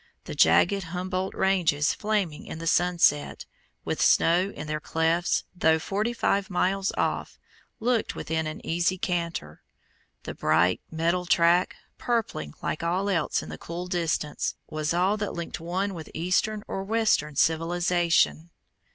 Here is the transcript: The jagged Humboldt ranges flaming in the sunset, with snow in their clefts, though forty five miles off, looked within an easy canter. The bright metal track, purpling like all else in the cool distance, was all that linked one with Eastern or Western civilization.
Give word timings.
The 0.23 0.33
jagged 0.33 0.81
Humboldt 0.85 1.35
ranges 1.35 1.93
flaming 1.93 2.47
in 2.47 2.57
the 2.57 2.65
sunset, 2.65 3.45
with 3.85 4.01
snow 4.01 4.49
in 4.49 4.65
their 4.65 4.79
clefts, 4.79 5.43
though 5.55 5.77
forty 5.77 6.11
five 6.11 6.49
miles 6.49 6.91
off, 6.97 7.37
looked 7.79 8.15
within 8.15 8.47
an 8.47 8.65
easy 8.65 8.97
canter. 8.97 9.61
The 10.23 10.33
bright 10.33 10.81
metal 10.89 11.27
track, 11.27 11.75
purpling 11.99 12.55
like 12.63 12.81
all 12.81 13.11
else 13.11 13.43
in 13.43 13.49
the 13.49 13.59
cool 13.59 13.85
distance, 13.85 14.55
was 14.67 14.91
all 14.91 15.17
that 15.17 15.33
linked 15.33 15.59
one 15.59 15.93
with 15.93 16.09
Eastern 16.15 16.63
or 16.67 16.83
Western 16.83 17.35
civilization. 17.35 18.49